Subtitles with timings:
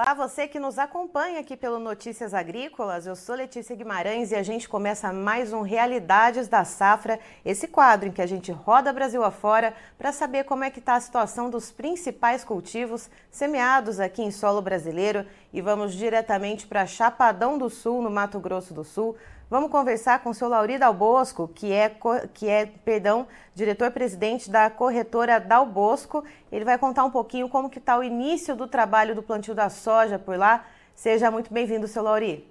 [0.00, 3.04] Olá, você que nos acompanha aqui pelo Notícias Agrícolas.
[3.04, 8.08] Eu sou Letícia Guimarães e a gente começa mais um Realidades da Safra, esse quadro
[8.08, 11.50] em que a gente roda Brasil afora para saber como é que está a situação
[11.50, 18.00] dos principais cultivos semeados aqui em solo brasileiro e vamos diretamente para Chapadão do Sul,
[18.00, 19.16] no Mato Grosso do Sul.
[19.50, 21.90] Vamos conversar com o seu Lauri Dal Bosco, que é,
[22.34, 26.22] que é perdão, diretor-presidente da corretora Dal Bosco.
[26.52, 29.70] Ele vai contar um pouquinho como que está o início do trabalho do plantio da
[29.70, 30.66] soja por lá.
[30.94, 32.46] Seja muito bem-vindo, seu Lauri.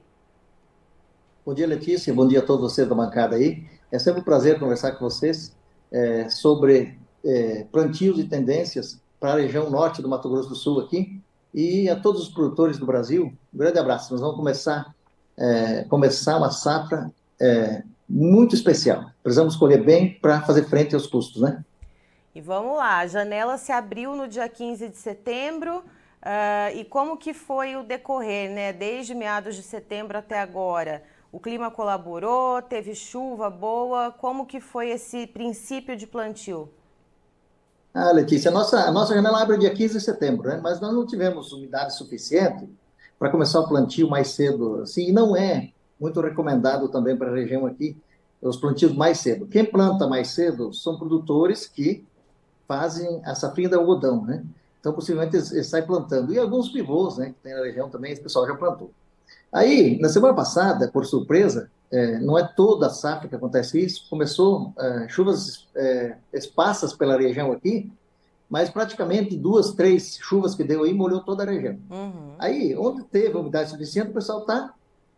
[1.46, 2.12] Bom dia, Letícia.
[2.12, 3.64] Bom dia a todos vocês da bancada aí.
[3.92, 5.56] É sempre um prazer conversar com vocês
[5.92, 10.80] é, sobre é, plantios e tendências para a região norte do Mato Grosso do Sul
[10.80, 11.22] aqui
[11.54, 13.32] e a todos os produtores do Brasil.
[13.54, 14.12] Um grande abraço.
[14.12, 14.97] Nós vamos começar
[15.38, 19.12] é, começar uma safra é, muito especial.
[19.22, 21.64] Precisamos escolher bem para fazer frente aos custos, né?
[22.34, 25.84] E vamos lá, a janela se abriu no dia 15 de setembro.
[26.18, 28.74] Uh, e como que foi o decorrer, né?
[28.74, 31.04] Desde meados de setembro até agora?
[31.32, 34.12] O clima colaborou, teve chuva boa.
[34.12, 36.70] Como que foi esse princípio de plantio?
[37.94, 40.60] Ah, Letícia, a nossa, a nossa janela abre dia 15 de setembro, né?
[40.62, 42.70] mas nós não tivemos umidade suficiente
[43.18, 44.82] para começar o plantio mais cedo.
[44.82, 47.98] Assim, e não é muito recomendado também para a região aqui
[48.42, 49.48] os plantios mais cedo.
[49.48, 52.06] Quem planta mais cedo são produtores que
[52.68, 54.44] fazem a safrinha de algodão, né?
[54.80, 56.34] Então, possivelmente, eles saem plantando.
[56.34, 58.92] E alguns pivôs, né, que tem na região também, esse pessoal já plantou.
[59.52, 64.08] Aí, na semana passada, por surpresa, é, não é toda a safra que acontece isso,
[64.10, 67.92] começou é, chuvas é, esparsas pela região aqui,
[68.50, 71.78] mas praticamente duas, três chuvas que deu aí molhou toda a região.
[71.90, 72.36] Uhum.
[72.40, 74.74] Aí, onde teve umidade suficiente, o pessoal está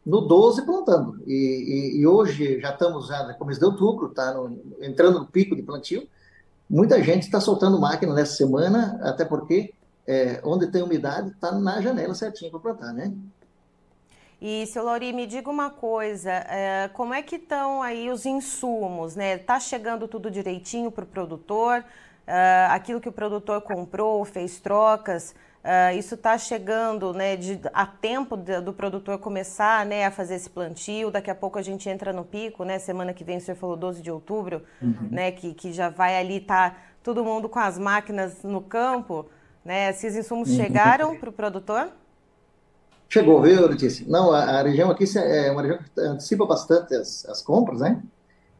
[0.05, 1.21] no 12 plantando.
[1.27, 4.36] E, e, e, hoje já estamos já no começo de outubro, está
[4.81, 6.08] entrando no pico de plantio.
[6.69, 9.73] Muita gente está soltando máquina nessa semana, até porque
[10.08, 13.14] é, onde tem umidade está na janela certinho para plantar, né?
[14.41, 19.15] E, seu Lauri, me diga uma coisa, é, como é que estão aí os insumos,
[19.15, 19.36] né?
[19.36, 21.83] Está chegando tudo direitinho para o produtor?
[22.30, 27.86] Uh, aquilo que o produtor comprou, fez trocas, uh, isso está chegando né, de, a
[27.86, 31.10] tempo de, do produtor começar né, a fazer esse plantio.
[31.10, 32.78] Daqui a pouco a gente entra no pico, né?
[32.78, 35.10] Semana que vem o senhor falou 12 de outubro, uhum.
[35.10, 39.26] né, que, que já vai ali estar tá todo mundo com as máquinas no campo.
[39.66, 39.90] Né?
[39.90, 40.56] Esses insumos uhum.
[40.56, 41.90] chegaram para o produtor?
[43.10, 44.06] Chegou, viu, Letícia?
[44.08, 48.00] Não, a, a, região aqui é uma região que antecipa bastante as, as compras, né?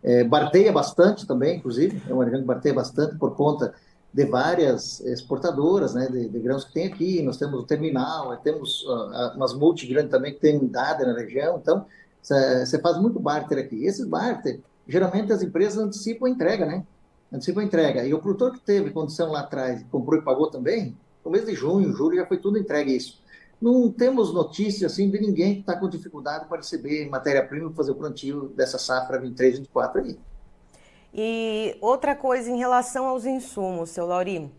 [0.02, 3.74] É, barteia bastante também, inclusive, é uma região que barteia bastante por conta
[4.14, 7.22] de várias exportadoras né, de, de grãos que tem aqui.
[7.22, 11.60] Nós temos o terminal, temos uh, umas multi grandes também que tem unidade na região.
[11.62, 11.86] Então,
[12.22, 13.86] você faz muito barter aqui.
[13.86, 16.84] Esses barter, geralmente as empresas antecipam a entrega, né?
[17.32, 18.06] Antecipam a entrega.
[18.06, 21.54] E o produtor que teve condição lá atrás, comprou e pagou também, no mês de
[21.54, 23.20] junho, julho, já foi tudo entregue isso
[23.62, 27.92] não temos notícia assim de ninguém que está com dificuldade para receber matéria-prima para fazer
[27.92, 30.20] o plantio dessa safra 23, 24 aí.
[31.14, 34.52] E outra coisa em relação aos insumos, seu Lauri,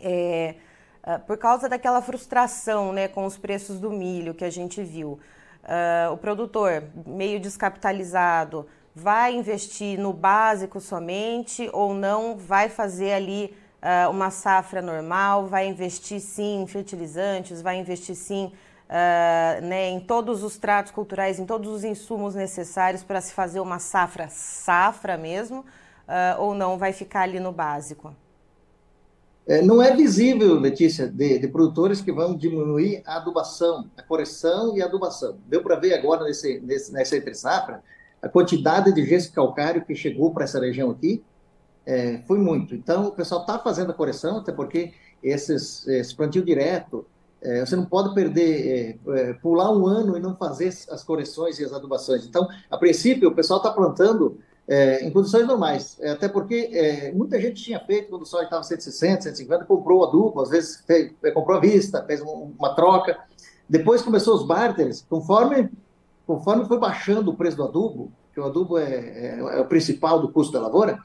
[0.00, 0.54] é,
[1.02, 5.18] ah, por causa daquela frustração né, com os preços do milho que a gente viu,
[5.64, 13.56] uh, o produtor meio descapitalizado vai investir no básico somente ou não vai fazer ali
[13.82, 18.52] uh, uma safra normal, vai investir sim em fertilizantes, vai investir sim
[18.88, 23.60] uh, né, em todos os tratos culturais, em todos os insumos necessários para se fazer
[23.60, 28.14] uma safra safra mesmo, uh, ou não vai ficar ali no básico?
[29.46, 34.76] É, não é visível, Letícia, de, de, produtores que vão diminuir a adubação, a correção
[34.76, 35.38] e a adubação.
[35.46, 37.82] Deu para ver agora nesse, nesse, nessa entre safra
[38.22, 41.24] a quantidade de gesso calcário que chegou para essa região aqui
[41.86, 42.74] é, foi muito.
[42.74, 44.92] Então, o pessoal está fazendo a correção, até porque
[45.22, 47.06] esses, esse plantio direto,
[47.42, 51.58] é, você não pode perder, é, é pular um ano e não fazer as correções
[51.58, 52.26] e as adubações.
[52.26, 54.38] Então, a princípio, o pessoal está plantando
[54.68, 58.62] é, em condições normais, é, até porque muita gente tinha feito, quando o soja estava
[58.62, 63.18] 160, 150, comprou adubo, às vezes fez, comprou à vista, fez uma troca.
[63.68, 65.70] Depois começou os barters, conforme,
[66.26, 70.30] conforme foi baixando o preço do adubo, que o adubo é, é o principal do
[70.30, 70.98] custo da lavoura,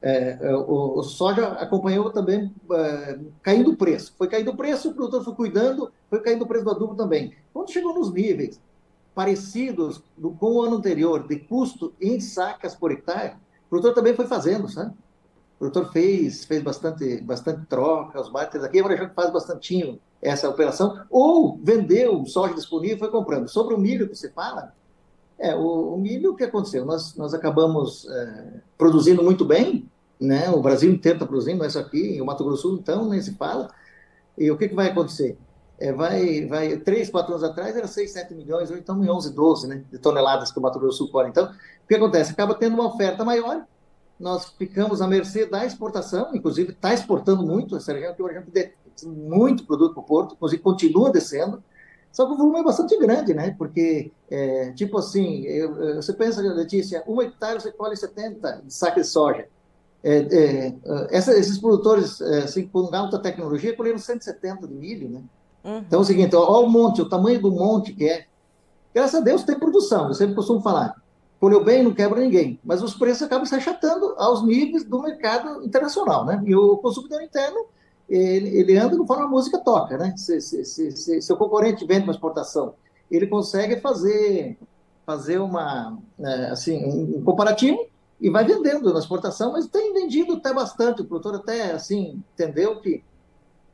[0.00, 4.14] é, é, o, o, soja acompanhou também é, caindo o preço.
[4.16, 7.34] Foi caindo o preço, o produtor foi cuidando, foi caindo o preço do adubo também.
[7.52, 8.60] Quando chegou nos níveis
[9.14, 13.34] parecidos do, com o ano anterior, de custo em sacas por hectare,
[13.66, 14.92] o produtor também foi fazendo, sabe?
[15.56, 20.48] O produtor fez, fez bastante, bastante troca, os barters aqui, agora já faz bastante essa
[20.48, 23.48] operação, ou vendeu soja disponível e foi comprando.
[23.48, 24.72] Sobre o milho que você fala,
[25.38, 26.84] é, o, o milho, o que aconteceu?
[26.84, 29.88] Nós, nós acabamos é, produzindo muito bem,
[30.20, 30.50] né?
[30.50, 33.34] O Brasil inteiro está produzindo, não é aqui, o Mato Grosso Sul, então, nem se
[33.34, 33.70] fala.
[34.36, 35.38] E o que, que vai acontecer?
[35.78, 39.32] é, vai, vai, três, quatro anos atrás era 6, 7 milhões, hoje estamos em 11,
[39.32, 41.28] 12 né, de toneladas que o Mato Grosso Sul colhe.
[41.28, 42.32] Então, o que acontece?
[42.32, 43.64] Acaba tendo uma oferta maior,
[44.18, 48.42] nós ficamos à mercê da exportação, inclusive está exportando muito, essa região que hoje
[49.04, 51.62] muito produto para o porto, inclusive continua descendo,
[52.18, 53.54] só que o volume é bastante grande, né?
[53.56, 59.00] Porque, é, tipo assim, eu, você pensa, Letícia, um hectare você colhe 70 de saca
[59.00, 59.46] de soja.
[60.02, 60.74] É, é,
[61.12, 65.22] essa, esses produtores, é, assim, com alta tecnologia, colheram 170 de milho, né?
[65.62, 65.78] Uhum.
[65.78, 68.26] Então é o seguinte, olha o monte, o tamanho do monte que é.
[68.92, 71.00] Graças a Deus tem produção, eu sempre costumo falar.
[71.38, 72.58] Colheu bem, não quebra ninguém.
[72.64, 76.42] Mas os preços acabam se achatando aos níveis do mercado internacional, né?
[76.44, 77.66] E o consumidor interno,
[78.08, 80.14] ele, ele anda conforme a música toca, né?
[80.16, 82.74] Se, se, se, se concorrente vende uma exportação,
[83.10, 84.58] ele consegue fazer,
[85.04, 87.86] fazer uma, é, assim, um comparativo
[88.20, 91.02] e vai vendendo na exportação, mas tem vendido até bastante.
[91.02, 93.04] O produtor até, assim, entendeu que,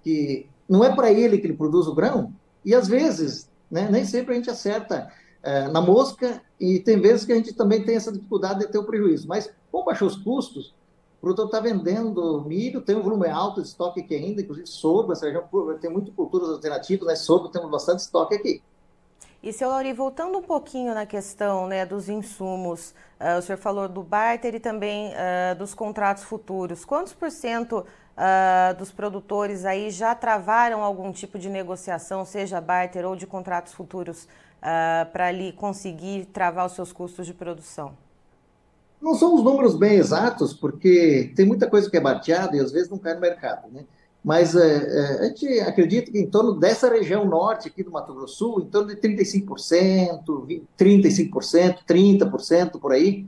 [0.03, 2.33] que não é para ele que ele produz o grão,
[2.65, 5.11] e às vezes, né, nem sempre a gente acerta
[5.43, 8.79] é, na mosca, e tem vezes que a gente também tem essa dificuldade de ter
[8.79, 9.29] o prejuízo.
[9.29, 10.75] Mas, como baixou os custos,
[11.25, 15.25] produtor está vendendo milho, tem um volume alto de estoque aqui ainda, inclusive sobre, essa
[15.25, 15.49] região
[15.81, 17.17] tem muito culturas alternativas, né?
[17.17, 18.63] Sobre temos bastante estoque aqui.
[19.43, 23.89] E, seu Lauri, voltando um pouquinho na questão né, dos insumos, uh, o senhor falou
[23.89, 26.85] do barter e também uh, dos contratos futuros.
[26.85, 33.05] Quantos por cento uh, dos produtores aí já travaram algum tipo de negociação, seja barter
[33.05, 34.29] ou de contratos futuros,
[35.13, 37.95] para ali conseguir travar os seus custos de produção?
[39.05, 42.73] Não são os números bem exatos, porque tem muita coisa que é bateada e às
[42.73, 43.85] vezes não cai no mercado, né?
[44.25, 48.15] Mas é, é, a gente acredita que em torno dessa região norte aqui do Mato
[48.15, 50.25] Grosso Sul, em torno de 35%,
[50.79, 53.27] 35%, 30% por aí,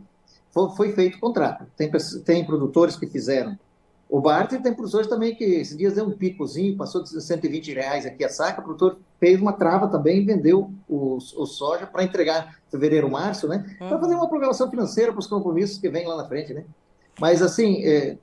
[0.50, 1.66] foi, foi feito contrato.
[1.76, 1.90] Tem,
[2.24, 3.58] tem produtores que fizeram
[4.08, 8.06] o barter tem produtores também que esses dias deu um picozinho, passou de 120 reais
[8.06, 12.04] aqui a saca, o produtor fez uma trava também e vendeu o, o soja para
[12.04, 13.76] entregar fevereiro, março, né?
[13.80, 13.88] Uhum.
[13.88, 16.64] Para fazer uma programação financeira para os compromissos que vêm lá na frente, né?
[17.18, 18.16] Mas, assim, é,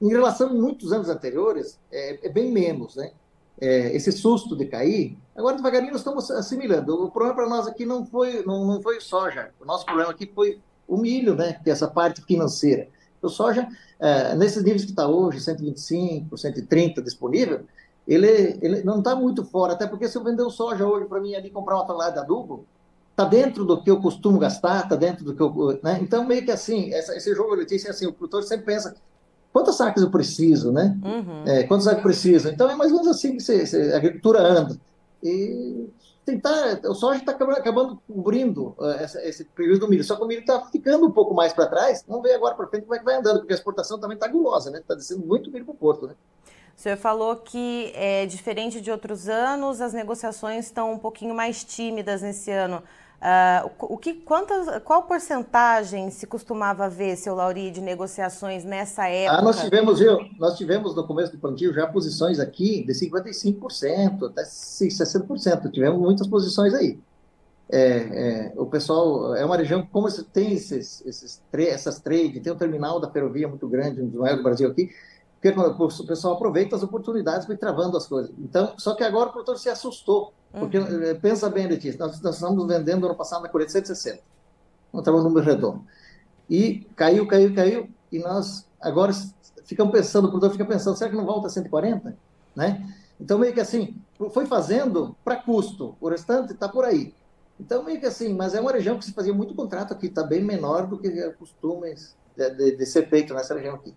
[0.00, 3.10] em relação a muitos anos anteriores, é, é bem menos, né?
[3.58, 7.04] É, esse susto de cair, agora devagarinho nós estamos assimilando.
[7.04, 10.30] O problema para nós aqui não foi, não, não foi soja, o nosso problema aqui
[10.32, 11.58] foi o milho, né?
[11.64, 12.88] Que é essa parte financeira.
[13.22, 13.68] O soja,
[13.98, 17.60] é, nesses níveis que está hoje, 125, 130 disponível,
[18.06, 21.20] ele, ele não está muito fora, até porque se eu vender o soja hoje para
[21.20, 22.64] mim ali comprar uma tonelada de adubo,
[23.10, 25.80] está dentro do que eu costumo gastar, está dentro do que eu.
[25.82, 25.98] Né?
[26.02, 28.94] Então, meio que assim, essa, esse jogo, Letícia, assim, o produtor sempre pensa
[29.52, 30.96] quantas sacas eu preciso, né?
[31.02, 31.44] Uhum.
[31.46, 32.48] É, quantas sacas eu preciso?
[32.50, 34.78] Então, é mais ou menos assim que você, você, a agricultura anda.
[35.22, 35.88] E
[36.26, 40.26] tentar, o soja está acabando cobrindo uh, essa, esse período do milho, só que o
[40.26, 42.98] milho está ficando um pouco mais para trás, vamos ver agora para frente como é
[42.98, 44.80] que vai andando, porque a exportação também está gulosa, né?
[44.80, 46.14] Está descendo muito milho para o porto, né?
[46.76, 51.64] O senhor falou que, é, diferente de outros anos, as negociações estão um pouquinho mais
[51.64, 52.82] tímidas nesse ano.
[53.16, 59.38] Uh, o que, quantas, qual porcentagem se costumava ver, seu Lauri, de negociações nessa época?
[59.38, 64.30] Ah, nós tivemos, viu, nós tivemos no começo do plantio já posições aqui de 55%,
[64.30, 65.70] até 60%.
[65.72, 66.98] Tivemos muitas posições aí.
[67.68, 72.56] É, é, o pessoal, é uma região, como tem esses, esses, essas trades, tem um
[72.56, 74.90] terminal da ferrovia muito grande, um dos maiores do Brasil aqui,
[75.40, 78.32] porque o pessoal aproveita as oportunidades para travando as coisas.
[78.38, 81.02] Então, só que agora o produtor se assustou, porque uhum.
[81.02, 84.22] Eh, pensa bem, Letícia, nós, nós estamos vendendo ano passado na colheita 160,
[84.92, 85.84] não estava um número redondo.
[86.48, 89.12] E caiu, caiu, caiu, e nós agora
[89.64, 92.16] ficamos pensando, o produtor fica pensando, será que não volta a 140?
[92.54, 92.94] Né?
[93.20, 94.00] Então, meio que assim,
[94.30, 97.14] foi fazendo para custo, o restante está por aí.
[97.60, 100.22] Então, meio que assim, mas é uma região que se fazia muito contrato aqui, está
[100.22, 103.94] bem menor do que costumes de, de, de ser feito nessa região aqui.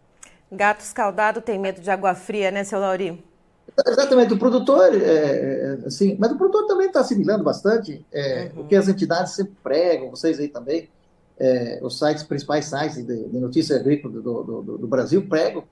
[0.51, 3.23] Gato escaldado tem medo de água fria, né, seu Lauri?
[3.87, 8.63] Exatamente, o produtor, é, é assim, mas o produtor também está assimilando bastante é, uhum.
[8.63, 10.89] o que as entidades sempre pregam, vocês aí também,
[11.39, 15.63] é, os sites, principais sites de, de notícia agrícola do, do, do, do, Brasil pregam,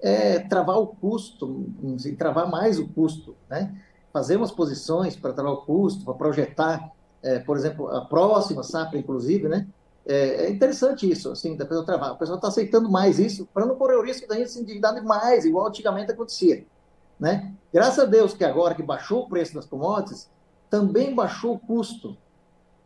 [0.00, 3.74] é travar o custo, assim, travar mais o custo, né?
[4.14, 8.96] fazer umas posições para travar o custo, para projetar, é, por exemplo, a próxima safra,
[8.96, 9.66] inclusive, né?
[10.06, 12.12] É, é interessante isso, assim, da pessoa travar.
[12.12, 14.94] O pessoal está aceitando mais isso para não correr o risco da gente se endividar
[14.94, 16.66] demais, igual antigamente acontecia.
[17.18, 17.54] Né?
[17.72, 20.28] Graças a Deus que agora que baixou o preço das commodities,
[20.68, 22.16] também baixou o custo,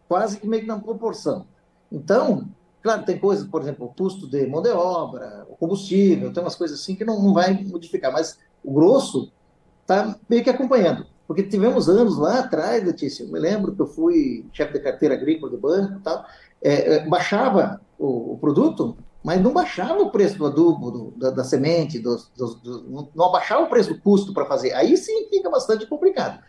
[0.07, 1.47] quase que meio que na proporção.
[1.91, 2.49] Então,
[2.83, 6.55] claro, tem coisas, por exemplo, o custo de mão de obra, o combustível, tem umas
[6.55, 9.33] coisas assim que não, não vai modificar, mas o grosso
[9.81, 11.07] está meio que acompanhando.
[11.27, 15.15] Porque tivemos anos lá atrás, Letícia, eu me lembro que eu fui chefe de carteira
[15.15, 16.25] agrícola do banco e tal,
[16.63, 21.31] é, é, baixava o, o, produto, mas não baixava o preço do adubo, do, da,
[21.31, 24.73] da, semente, do, do, não abaixava o preço do custo para fazer.
[24.73, 26.41] Aí sim fica bastante complicado.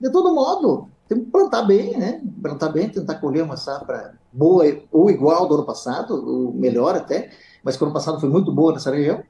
[0.00, 2.20] De todo modo, tem que plantar bem, né?
[2.40, 7.30] Plantar bem, tentar colher uma safra boa ou igual do ano passado, ou melhor até,
[7.62, 9.22] mas que o ano passado foi muito boa nessa região,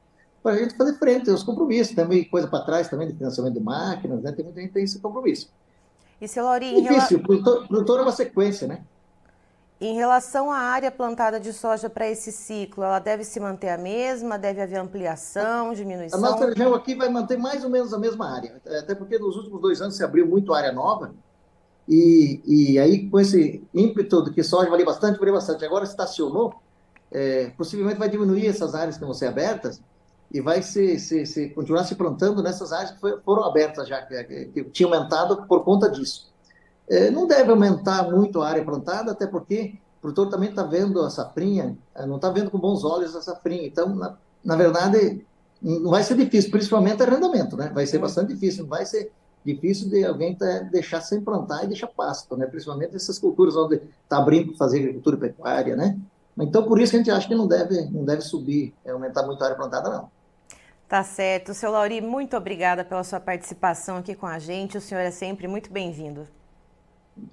[0.43, 1.95] para a gente fazer frente aos compromissos.
[1.95, 4.33] Também coisa para trás também de financiamento de máquinas, né?
[4.33, 5.51] Tem muita gente que tem esse compromisso.
[6.21, 6.81] E, seu Laurinho...
[6.81, 7.27] Difícil, rela...
[7.27, 8.83] produtor, produtor é uma sequência, né?
[9.83, 13.77] Em relação à área plantada de soja para esse ciclo, ela deve se manter a
[13.77, 14.39] mesma?
[14.39, 16.21] Deve haver ampliação, diminuição?
[16.21, 19.35] A nossa região aqui vai manter mais ou menos a mesma área, até porque nos
[19.37, 21.12] últimos dois anos se abriu muito área nova,
[21.89, 26.55] e, e aí com esse ímpeto de que soja valia bastante, valia bastante, agora estacionou,
[27.11, 29.83] é, possivelmente vai diminuir essas áreas que vão ser abertas,
[30.33, 34.23] e vai se, se, se continuar se plantando nessas áreas que foram abertas já, que,
[34.23, 36.32] que, que tinha aumentado por conta disso.
[36.89, 41.01] É, não deve aumentar muito a área plantada, até porque o produtor também está vendo
[41.01, 43.67] a safrinha, é, não está vendo com bons olhos a safrinha.
[43.67, 45.25] Então, na, na verdade,
[45.61, 47.71] não vai ser difícil, principalmente arrendamento, né?
[47.73, 49.12] Vai ser bastante difícil, não vai ser
[49.45, 52.47] difícil de alguém tá, deixar sem plantar e deixar pasto, né?
[52.47, 55.99] Principalmente essas culturas onde está abrindo para fazer agricultura pecuária, né?
[56.39, 59.25] Então, por isso que a gente acha que não deve, não deve subir, é, aumentar
[59.25, 60.11] muito a área plantada, não.
[60.89, 61.55] Tá certo.
[61.55, 64.77] Seu Lauri, muito obrigada pela sua participação aqui com a gente.
[64.77, 66.27] O senhor é sempre muito bem-vindo.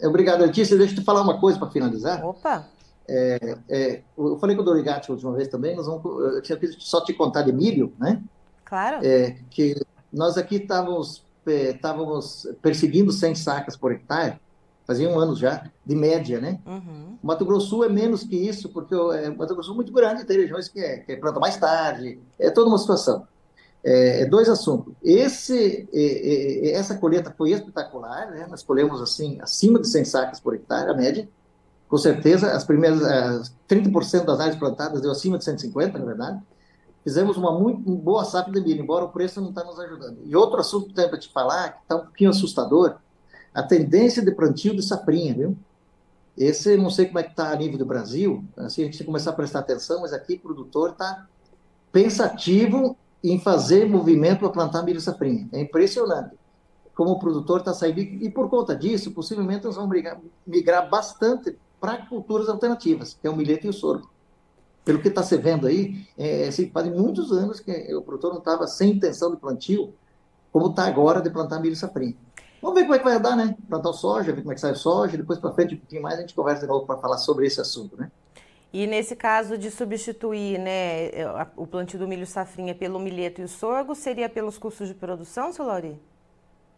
[0.03, 0.77] Obrigado, Letícia.
[0.77, 2.25] Deixa eu te falar uma coisa para finalizar.
[2.25, 2.67] Opa!
[3.07, 6.59] É, é, eu falei com o Dorigatti a última vez também, nós vamos, eu tinha
[6.77, 8.21] só te contar de milho, né?
[8.63, 8.99] Claro.
[9.03, 9.75] É, que
[10.13, 14.39] nós aqui estávamos, é, estávamos perseguindo 100 sacas por hectare,
[14.85, 16.59] fazia um ano já, de média, né?
[16.67, 17.17] Uhum.
[17.23, 20.67] Mato Grosso é menos que isso, porque é, Mato Grosso é muito grande, tem regiões
[20.67, 23.27] que, é, que planta mais tarde, é toda uma situação.
[23.83, 24.93] É, é, dois assuntos.
[25.01, 28.45] Esse, é, é, essa colheita foi espetacular, né?
[28.49, 31.27] nós colhemos assim, acima de 100 sacas por hectare, a média.
[31.87, 36.39] Com certeza, as primeiras as 30% das áreas plantadas deu acima de 150, na verdade.
[37.03, 40.19] Fizemos uma muito boa safra de milho, embora o preço não está nos ajudando.
[40.25, 42.97] E outro assunto que tenho para te falar, que está um pouquinho assustador,
[43.53, 45.57] a tendência de plantio de safrinha, viu?
[46.37, 48.99] Esse, não sei como é que está a nível do Brasil, assim, a gente tem
[48.99, 51.25] que começar a prestar atenção, mas aqui o produtor está
[51.91, 55.47] pensativo em fazer movimento para plantar milho safrinha.
[55.51, 56.37] É impressionante
[56.95, 57.99] como o produtor está saindo.
[57.99, 59.89] E por conta disso, possivelmente nós vamos
[60.45, 64.09] migrar, bastante para culturas alternativas, que é o milheto e o sorgo.
[64.83, 68.39] Pelo que está se vendo aí, é, assim, faz muitos anos que o produtor não
[68.39, 69.93] estava sem intenção de plantio,
[70.51, 72.17] como está agora de plantar milho safrinha.
[72.61, 73.55] Vamos ver como é que vai dar, né?
[73.69, 76.01] Plantar o soja, ver como é que sai o soja, depois para frente um pouquinho
[76.01, 78.11] mais a gente conversa de novo para falar sobre esse assunto, né?
[78.71, 81.09] E nesse caso de substituir né,
[81.57, 85.51] o plantio do milho safrinha pelo milheto e o sorgo, seria pelos custos de produção,
[85.51, 85.99] seu Lauri?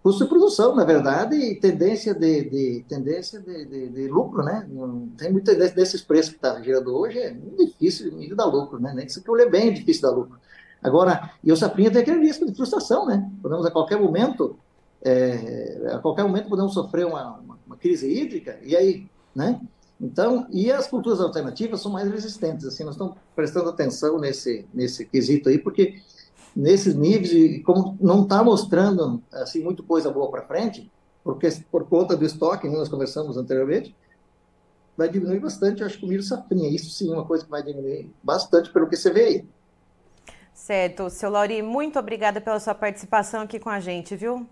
[0.01, 4.65] Custo de produção, na verdade, e tendência de, de tendência de, de, de, lucro, né?
[4.67, 8.79] Não tem muita desses preços que está girando hoje, é muito difícil de dar lucro,
[8.79, 8.93] né?
[8.95, 10.39] Nem que você olhe bem, é difícil dar lucro.
[10.81, 13.29] Agora, e o safrinha tem aquele risco de frustração, né?
[13.43, 14.57] Podemos a qualquer momento,
[15.03, 19.61] é, a qualquer momento podemos sofrer uma, uma, uma crise hídrica, e aí, né?
[20.01, 25.05] Então, e as culturas alternativas são mais resistentes, assim, nós estamos prestando atenção nesse, nesse
[25.05, 26.01] quesito aí, porque
[26.55, 30.91] nesses níveis, e como não está mostrando, assim, muito coisa boa para frente,
[31.23, 33.95] porque por conta do estoque, né, nós conversamos anteriormente,
[34.97, 37.51] vai diminuir bastante, eu acho que o milho safrinha, isso sim é uma coisa que
[37.51, 39.45] vai diminuir bastante pelo que você vê aí.
[40.51, 41.09] Certo.
[41.11, 44.47] Seu Lauri, muito obrigada pela sua participação aqui com a gente, viu?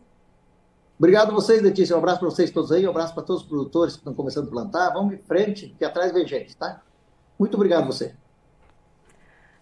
[1.00, 1.96] Obrigado a vocês, Letícia.
[1.96, 4.48] Um abraço para vocês todos aí, um abraço para todos os produtores que estão começando
[4.48, 4.90] a plantar.
[4.90, 6.82] Vamos em frente, que atrás vem gente, tá?
[7.40, 8.14] Muito obrigado a você.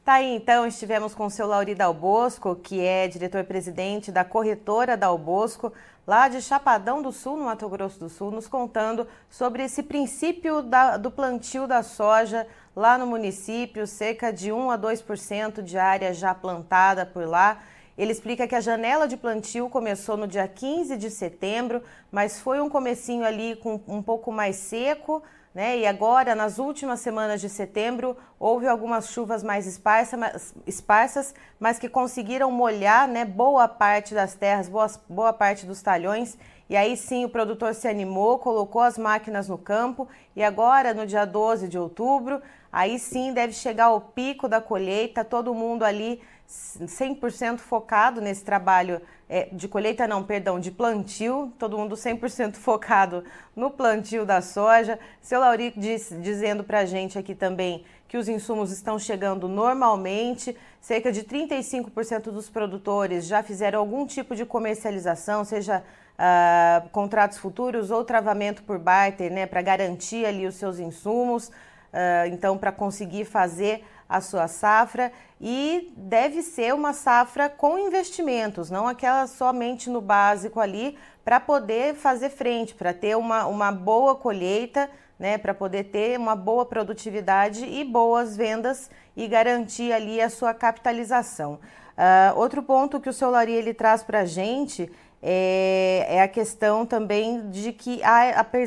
[0.04, 5.72] Tá aí, então, estivemos com o seu Lauri Dalbosco, que é diretor-presidente da corretora Dalbosco,
[6.08, 10.64] lá de Chapadão do Sul, no Mato Grosso do Sul, nos contando sobre esse princípio
[10.64, 16.12] da, do plantio da soja lá no município, cerca de 1 a 2% de área
[16.16, 17.62] já plantada por lá.
[17.98, 22.62] Ele explica que a janela de plantio começou no dia 15 de setembro, mas foi
[22.62, 25.24] um comecinho ali com um pouco mais seco,
[25.58, 25.80] né?
[25.80, 32.52] E agora, nas últimas semanas de setembro, houve algumas chuvas mais esparsas, mas que conseguiram
[32.52, 36.38] molhar né, boa parte das terras, boa, boa parte dos talhões.
[36.70, 41.08] E aí sim o produtor se animou, colocou as máquinas no campo e agora, no
[41.08, 42.40] dia 12 de outubro,
[42.72, 49.02] aí sim deve chegar o pico da colheita, todo mundo ali 100% focado nesse trabalho
[49.30, 53.24] é, de colheita, não, perdão, de plantio, todo mundo 100% focado
[53.56, 54.98] no plantio da soja.
[55.22, 60.56] Seu Laurico diz, dizendo para a gente aqui também que os insumos estão chegando normalmente,
[60.80, 65.84] cerca de 35% dos produtores já fizeram algum tipo de comercialização, seja
[66.18, 72.28] uh, contratos futuros ou travamento por barter, né, para garantir ali os seus insumos, uh,
[72.32, 78.88] então para conseguir fazer a sua safra e deve ser uma safra com investimentos, não
[78.88, 84.90] aquela somente no básico ali, para poder fazer frente, para ter uma, uma boa colheita,
[85.20, 90.54] né, para poder ter uma boa produtividade e boas vendas e garantir ali a sua
[90.54, 91.60] capitalização.
[91.98, 94.90] Uh, outro ponto que o seu Lari ele traz para a gente
[95.22, 98.02] é, é, a questão também de que,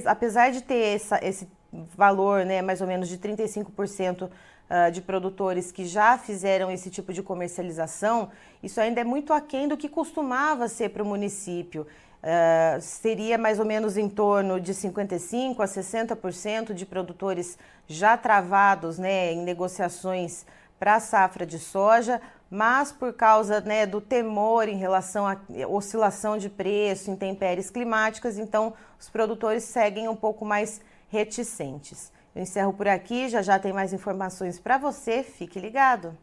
[0.06, 5.70] apesar de ter essa, esse valor, né, mais ou menos de 35% uh, de produtores
[5.70, 8.30] que já fizeram esse tipo de comercialização,
[8.62, 11.86] isso ainda é muito aquém do que costumava ser para o município.
[12.22, 18.98] Uh, seria mais ou menos em torno de 55% a 60% de produtores já travados
[18.98, 20.44] né, em negociações
[20.78, 25.36] para a safra de soja, mas por causa né, do temor em relação à
[25.68, 32.12] oscilação de preço, intempéries climáticas, então os produtores seguem um pouco mais reticentes.
[32.34, 36.16] Eu encerro por aqui, já já tem mais informações para você, fique ligado.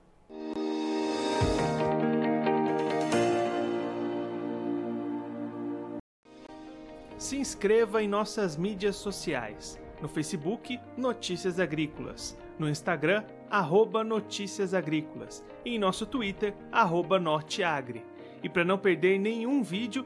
[7.17, 9.77] Se inscreva em nossas mídias sociais.
[10.01, 12.37] No Facebook, Notícias Agrícolas.
[12.57, 15.43] No Instagram, arroba Notícias Agrícolas.
[15.65, 18.05] E em nosso Twitter, arroba Norteagri.
[18.43, 20.05] E para não perder nenhum vídeo,